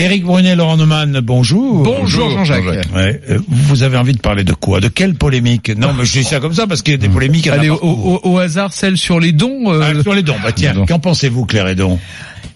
[0.00, 1.82] Éric Brunet, Laurent Neumann, bonjour.
[1.82, 2.64] Bonjour Jean-Jacques.
[2.94, 4.80] Ouais, euh, vous avez envie de parler de quoi?
[4.80, 5.70] De quelle polémique?
[5.76, 7.48] Non, mais je dis ça comme ça parce qu'il y a des polémiques.
[7.48, 9.70] à Allez, au, au- au hasard, celle sur les dons.
[9.70, 10.36] euh, Ah, sur les dons.
[10.42, 11.98] Bah tiens, qu'en pensez-vous, Claire Edon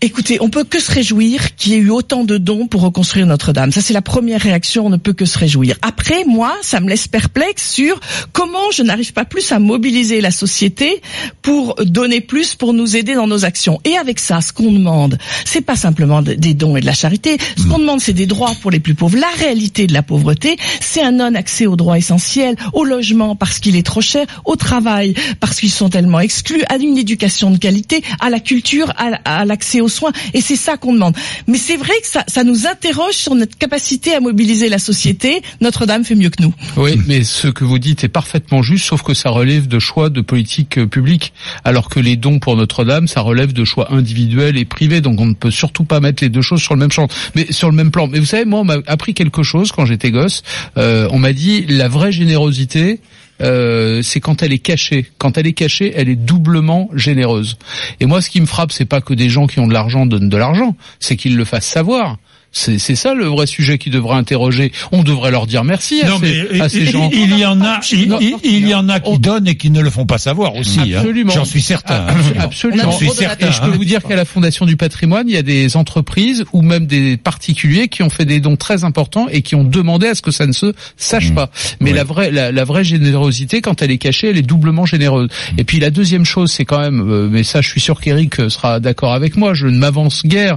[0.00, 3.26] Écoutez, on peut que se réjouir qu'il y ait eu autant de dons pour reconstruire
[3.26, 3.72] Notre-Dame.
[3.72, 4.86] Ça, c'est la première réaction.
[4.86, 5.76] On ne peut que se réjouir.
[5.82, 7.98] Après, moi, ça me laisse perplexe sur
[8.32, 11.02] comment je n'arrive pas plus à mobiliser la société
[11.42, 13.80] pour donner plus, pour nous aider dans nos actions.
[13.84, 16.92] Et avec ça, ce qu'on demande, c'est pas simplement de- des dons et de la
[16.94, 17.36] charité.
[17.56, 19.18] Ce qu'on demande, c'est des droits pour les plus pauvres.
[19.18, 23.74] La réalité de la pauvreté, c'est un non-accès aux droits essentiels, au logement parce qu'il
[23.74, 28.04] est trop cher, au travail parce qu'ils sont tellement exclus, à une éducation de qualité,
[28.20, 30.12] à la culture, à, à l'accès aux soins.
[30.34, 31.16] Et c'est ça qu'on demande.
[31.46, 35.42] Mais c'est vrai que ça, ça nous interroge sur notre capacité à mobiliser la société.
[35.60, 36.54] Notre-Dame fait mieux que nous.
[36.76, 40.10] Oui, mais ce que vous dites est parfaitement juste, sauf que ça relève de choix
[40.10, 41.32] de politique euh, publique,
[41.64, 45.26] alors que les dons pour Notre-Dame, ça relève de choix individuels et privés, donc on
[45.26, 47.76] ne peut surtout pas mettre les deux choses sur le même champ, mais sur le
[47.76, 48.06] même plan.
[48.06, 50.42] Mais vous savez, moi, on m'a appris quelque chose quand j'étais gosse.
[50.76, 53.00] Euh, on m'a dit la vraie générosité.
[53.40, 55.06] Euh, c'est quand elle est cachée.
[55.18, 57.56] Quand elle est cachée, elle est doublement généreuse.
[58.00, 60.06] Et moi, ce qui me frappe, c'est pas que des gens qui ont de l'argent
[60.06, 62.18] donnent de l'argent, c'est qu'ils le fassent savoir.
[62.58, 64.72] C'est c'est ça le vrai sujet qui devrait interroger.
[64.92, 67.08] On devrait leur dire merci à Non, ces, mais à ces gens.
[67.12, 69.70] il y en a, il, Non, il- il y en a qui donnent et qui
[69.70, 70.80] ne le font pas savoir aussi.
[70.80, 70.98] hein.
[70.98, 71.32] Absolument.
[71.32, 72.06] J'en suis certain.
[72.08, 72.14] Ah,
[72.44, 72.82] Absolument.
[72.84, 73.48] J'en suis certain.
[73.48, 73.72] Et je peux hein.
[73.76, 77.16] vous dire qu'à la Fondation du patrimoine, il y a des entreprises ou même des
[77.16, 80.30] particuliers qui ont fait des dons très importants et qui ont demandé à ce que
[80.32, 81.50] ça ne se sache pas.
[81.80, 81.92] Mais Mmh.
[81.92, 81.96] Oui.
[81.98, 85.28] la vraie, la, la vraie générosité, quand elle est cachée, elle est doublement généreuse.
[85.28, 85.60] Mmh.
[85.60, 88.40] Et puis la deuxième chose, c'est quand même, euh, mais ça, je suis sûr qu'Éric
[88.40, 89.54] euh, sera d'accord avec moi.
[89.54, 90.56] Je ne m'avance guère.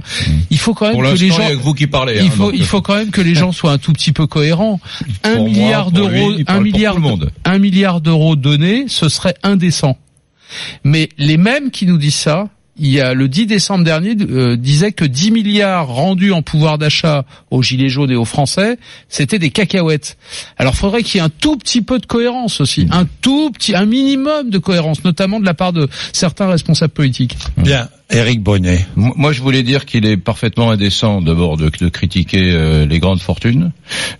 [0.50, 1.38] Il faut quand même Pour que les il gens.
[1.40, 3.34] y a que vous qui Il hein, faut, donc, il faut quand même que les
[3.34, 4.80] gens soient un tout petit peu cohérents.
[5.22, 6.96] Un Pour milliard d'euros, un milliard,
[7.44, 9.96] un milliard d'euros donnés, ce serait indécent.
[10.84, 12.48] Mais les mêmes qui nous disent ça,
[12.78, 16.78] il y a le 10 décembre dernier euh, disait que 10 milliards rendus en pouvoir
[16.78, 20.16] d'achat aux gilets jaunes et aux Français, c'était des cacahuètes.
[20.56, 23.74] Alors faudrait qu'il y ait un tout petit peu de cohérence aussi, un tout petit,
[23.74, 27.36] un minimum de cohérence, notamment de la part de certains responsables politiques.
[27.58, 28.86] Bien, Éric Brunet.
[28.96, 33.20] Moi, je voulais dire qu'il est parfaitement indécent d'abord de, de critiquer euh, les grandes
[33.20, 33.72] fortunes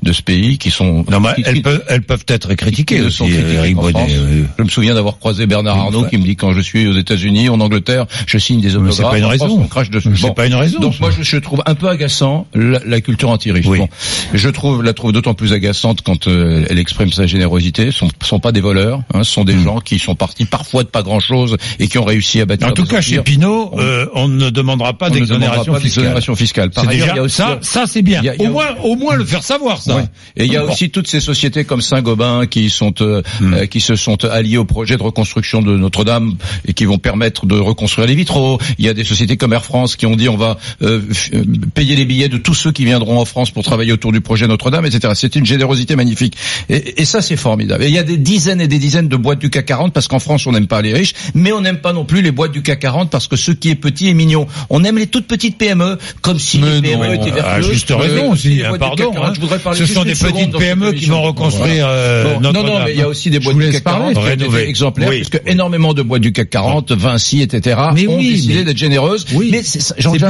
[0.03, 1.05] de ce pays qui sont.
[1.11, 3.77] Non, mais qui- elles qui- peuvent, elles peuvent être critiquées qui aussi, Éric.
[3.77, 3.95] France.
[4.09, 4.45] oui.
[4.59, 7.49] Je me souviens d'avoir croisé Bernard Arnault qui me dit quand je suis aux États-Unis,
[7.49, 8.97] en Angleterre, je signe des Mais autographes.
[8.97, 9.61] c'est pas une en France, raison.
[9.63, 10.17] on crache dessus.
[10.17, 13.31] C'est pas une raison, Donc moi, je, je trouve un peu agaçant la, la culture
[13.31, 13.67] anti-riche.
[13.67, 13.79] Oui.
[13.79, 13.89] Bon,
[14.35, 17.87] je trouve la trouve d'autant plus agaçante quand euh, elle exprime sa générosité.
[17.87, 20.83] Ce sont, sont pas des voleurs, hein, ce sont des gens qui sont partis parfois
[20.83, 22.69] de pas grand-chose et qui ont réussi à bâtir.
[22.69, 22.71] Hmm.
[22.71, 23.19] En tout cas, chez.
[23.23, 26.37] Pinot, euh, on ne demandera pas d'exonération fiscale.
[26.37, 26.71] fiscale.
[26.71, 28.21] Par ailleurs, déjà- il y a aussi- ça, ça c'est bien.
[28.23, 29.97] il y a- il y a- au moins, au moins le faire savoir ça.
[29.97, 30.05] Ouais.
[30.37, 30.73] Et il y a Bon.
[30.73, 33.55] aussi toutes ces sociétés comme Saint-Gobain qui sont euh, Hmm.
[33.55, 36.35] euh, qui se sont alliées au projet de reconstruction de Notre-Dame
[36.67, 38.59] et qui vont permettre de reconstruire les vitraux.
[38.79, 41.01] Il y a des sociétés comme Air France qui ont dit on va euh,
[41.35, 41.45] euh,
[41.75, 44.47] payer les billets de tous ceux qui viendront en France pour travailler autour du projet
[44.47, 45.13] Notre-Dame, etc.
[45.17, 46.37] C'est une générosité magnifique.
[46.69, 47.85] Et, et ça c'est formidable.
[47.85, 50.09] Et il y a des dizaines et des dizaines de boîtes du CAC 40 parce
[50.09, 52.53] qu'en France on n'aime pas les riches, mais on n'aime pas non plus les boîtes
[52.53, 54.47] du CAC 40 parce que ce qui est petit est mignon.
[54.71, 57.73] On aime les toutes petites PME comme si Mais les PME non, étaient à vertueuses.
[57.73, 58.63] juste raison aussi.
[58.79, 58.97] pardon.
[58.97, 59.33] CAC 40, hein.
[59.35, 61.15] je voudrais parler Ce sont des petites PME qui émission.
[61.15, 63.71] vont reconstruire euh, Bon, notre non, non, mais il y a aussi des boîtes du
[63.71, 64.13] CAC 40 parler.
[64.15, 64.69] qui ont été Rénover.
[64.69, 65.19] exemplaires, Oui.
[65.19, 68.65] parce que énormément de boîtes du CAC 40, Vinci, etc., Mais ont oui, décidé mais-
[68.65, 69.27] d'être généreuses.
[69.35, 69.49] Oui.
[69.51, 69.63] Mais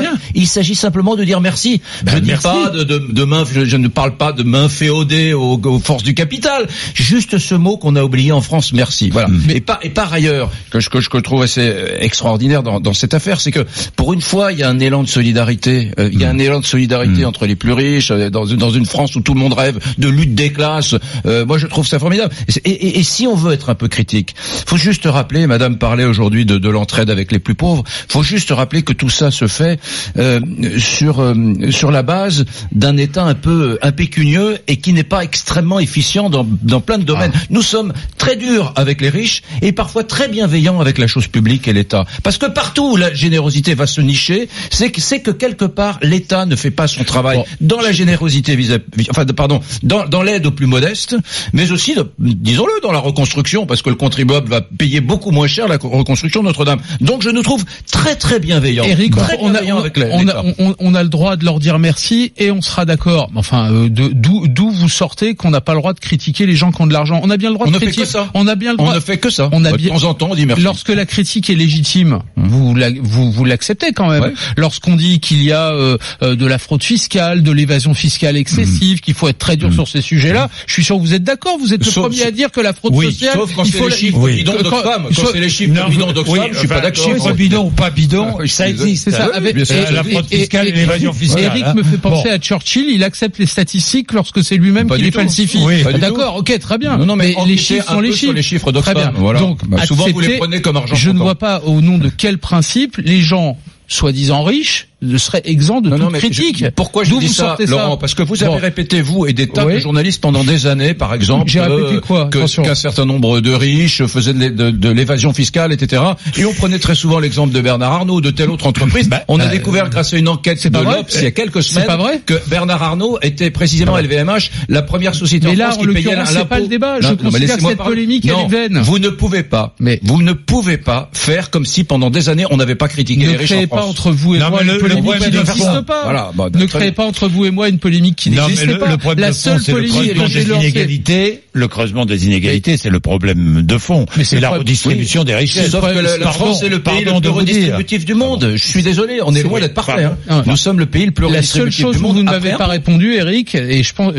[0.01, 0.15] bien.
[0.35, 1.81] il s'agit simplement de dire merci.
[2.05, 2.43] Ben, je dis merci.
[2.45, 5.79] pas de, de, de main, je, je ne parle pas de main féodée aux, aux
[5.79, 6.67] forces du capital.
[6.95, 9.11] Juste ce mot qu'on a oublié en France, merci.
[9.11, 9.29] Voilà.
[9.29, 9.51] Mm.
[9.51, 13.15] Et, par, et par ailleurs, que je, que trouve assez euh, extraordinaire dans, dans cette
[13.15, 13.67] affaire, c'est que
[13.97, 15.91] pour une fois, il y a un élan de solidarité.
[15.99, 18.57] Euh, il y a un élan de solidarité entre les plus riches, euh, dans, une-
[18.59, 20.95] dans une France où tout le monde rêve de lutte des classes.
[21.27, 22.35] Euh, moi, je trouve ça formidable.
[22.65, 24.35] Et, et- et si on veut être un peu critique,
[24.67, 27.85] faut juste rappeler, Madame parlait aujourd'hui de, de l'entraide avec les plus pauvres.
[28.09, 29.79] Faut juste rappeler que tout ça se fait
[30.19, 30.41] euh,
[30.79, 31.35] sur euh,
[31.71, 36.47] sur la base d'un État un peu impécunieux et qui n'est pas extrêmement efficient dans,
[36.63, 37.33] dans plein de domaines.
[37.51, 41.69] Nous sommes très durs avec les riches et parfois très bienveillants avec la chose publique
[41.69, 42.05] et l'État.
[42.23, 46.57] Parce que partout générosité va se nicher, c'est que c'est que quelque part l'État ne
[46.57, 47.45] fait pas son travail Bon.
[47.61, 51.17] dans la générosité vis-à-vis, enfin, de- pardon, dans, dans l'aide aux plus modestes,
[51.53, 55.47] mais aussi, de- disons-le, dans la reconstruction, parce que le contribuable va payer beaucoup moins
[55.47, 56.81] cher la co- reconstruction de Notre-Dame.
[57.01, 58.85] Donc je nous trouve très très bienveillants.
[58.85, 61.45] Eric, très on a, bienveillants on, avec on a, on, on a le droit de
[61.45, 63.31] leur dire merci et on sera d'accord.
[63.35, 66.57] Enfin, euh, de- d'où d'où vous sortez qu'on n'a pas le droit de critiquer les
[66.57, 67.21] gens qui ont de l'argent?
[67.23, 68.31] On a bien le droit On de ne fait que ça.
[68.35, 68.95] On a bien le On droit.
[68.95, 69.49] ne fait que ça.
[69.53, 70.63] On a de bien- temps en temps, on dit merci.
[70.63, 74.23] Lorsque la critique est légitime, vous la, vous vous l'acceptez quand même.
[74.23, 74.33] Ouais.
[74.57, 79.01] Lorsqu'on dit qu'il y a euh, euh, de la fraude fiscale, de l'évasion fiscale excessive,
[79.01, 81.57] qu'il faut être très dur sur ces sujets-là, je suis sûr que vous êtes d'accord.
[81.59, 83.73] Vous êtes le Sauf- premier à dire que la fraude Oui, sociale, Sauf quand il
[83.73, 84.37] faut les chiffres oui.
[84.37, 85.03] bidons Quand- d'Oxfam.
[85.09, 87.05] Quand soit- c'est les chiffres bidons d'Oxfam, oui, je suis pas d'accord.
[87.05, 89.05] Chiffre bidon ou pas bidon, ça Oui, existe.
[89.05, 89.29] C'est ça.
[89.35, 91.45] Avec bien sûr, la fraude fiscale et l'évasion fiscale.
[91.45, 91.75] Eric hein.
[91.75, 92.35] me fait penser Bon.
[92.35, 92.87] à Churchill.
[92.91, 95.19] Il accepte les statistiques lorsque c'est lui-même qui les tout.
[95.19, 95.59] falsifie.
[95.65, 95.83] Oui.
[95.99, 96.37] D'accord.
[96.37, 96.97] Ok, très bien.
[96.97, 98.33] Non, non, mais, les chiffres sont les chiffres.
[98.33, 99.13] les chiffres Très bien.
[99.13, 99.57] d'Oxfam.
[99.87, 102.92] Souvent vous les prenez comme argent Je ne vois pas au nom de quel principe
[102.99, 103.59] les gens
[103.89, 106.59] soi-disant riches ne seraient exempts de Non, non, toute mais critique.
[106.59, 108.59] je- pourquoi je dis vous ça, Laurent Parce que vous avez Bon.
[108.59, 109.75] répété, vous et des tas Oui.
[109.75, 112.01] de journalistes pendant des années, par exemple, euh,
[112.31, 116.03] qu'un certain nombre de riches faisaient de l'é- de, de l'évasion fiscale, etc.
[116.39, 119.09] Et on prenait très souvent l'exemple de Bernard Arnault, de telle autre entreprise.
[119.29, 121.31] on a euh, découvert grâce à une enquête de pas vrai l'Obs il y a
[121.31, 125.59] quelques semaines pas vrai que Bernard Arnault était précisément LVMH, la première société Mais en
[125.59, 126.31] là, France en qui payait l'impôt.
[126.33, 127.01] c'est pas le débat.
[127.01, 127.95] Je Non, considère cette parler.
[127.95, 128.79] polémique, elle est vaine.
[128.83, 132.45] Vous ne pouvez pas, Mais- vous ne pouvez pas faire comme si pendant des années
[132.51, 133.91] on n'avait pas critiqué les riches en pas France.
[133.91, 134.63] entre vous et moi
[135.01, 136.03] le- polémique problème n'existe pas.
[136.05, 138.89] Voilà, bah, ne créez pas entre vous et moi une polémique qui n'existe pas.
[138.91, 141.41] le problème La de fond, seule c'est le polémique creusement des inégalités.
[141.53, 144.07] Le creusement des inégalités, c'est le problème de fond.
[144.17, 145.71] Mais c'est la redistribution des richesses.
[145.71, 148.53] Sauf que la, France est le pays le plus redistributif du monde.
[148.57, 150.05] Je suis désolé, on est loin d'être parfait.
[150.29, 150.43] hein.
[150.47, 152.17] Nous sommes le pays le plus La seule redistributif chose du où monde.
[152.17, 154.15] vous ne m'avez Après, pas répondu, Eric, et je pense,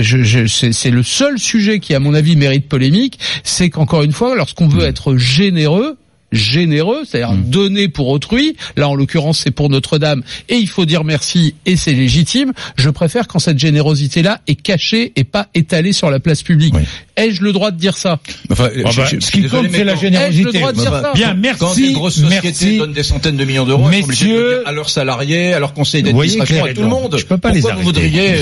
[0.48, 4.36] c'est c'est le seul sujet qui, à mon avis, mérite polémique, c'est qu'encore une fois,
[4.36, 5.98] lorsqu'on veut être généreux,
[6.34, 11.04] généreux, c'est-à-dire donner pour autrui, là en l'occurrence c'est pour Notre-Dame, et il faut dire
[11.04, 16.10] merci, et c'est légitime, je préfère quand cette générosité-là est cachée et pas étalée sur
[16.10, 16.74] la place publique.
[16.76, 16.82] Oui.
[17.16, 18.20] Ai-je le droit de dire ça?
[18.52, 20.44] Enfin, Ah bah, je- je ce qui compte, c'est la générosité.
[20.46, 21.12] Le droit de dire ça?
[21.14, 22.78] Bien, Quand merci, des grosses sociétés merci.
[22.80, 26.66] donnent des centaines de millions d'euros, Messieurs, à leurs salariés, à leurs conseils voyez, d'administration,
[26.66, 27.16] à tout le monde?
[27.20, 27.84] je peux pas les vous arrêter.
[27.84, 28.36] voudriez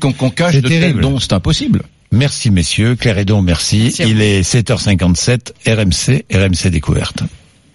[0.00, 1.18] qu'on cache de tels dons?
[1.18, 1.82] C'est impossible.
[2.10, 3.82] Merci messieurs, Claire Edon, merci.
[3.84, 4.02] Merci.
[4.04, 7.22] Il est 7h57, RMC, RMC Découverte.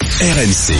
[0.02, 0.74] RMC.